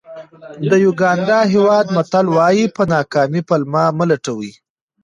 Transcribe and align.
د 0.69 0.71
یوګانډا 0.85 1.39
هېواد 1.53 1.85
متل 1.95 2.25
وایي 2.37 2.65
په 2.75 2.83
ناکامۍ 2.93 3.41
پلمه 3.49 3.83
مه 3.97 4.05
لټوئ. 4.09 4.51